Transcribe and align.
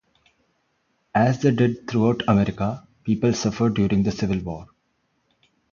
As 1.13 1.43
they 1.43 1.51
did 1.51 1.87
throughout 1.87 2.23
America, 2.27 2.87
people 3.03 3.33
suffered 3.35 3.75
during 3.75 4.01
the 4.01 4.09
Civil 4.11 4.39
War. 4.39 4.65